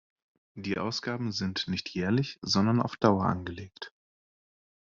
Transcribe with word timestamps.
Diese 0.55 0.81
Ausgaben 0.81 1.31
sind 1.31 1.67
nicht 1.67 1.87
jährlich, 1.89 2.39
sondern 2.41 2.81
auf 2.81 2.97
Dauer 2.97 3.25
angelegt. 3.27 3.93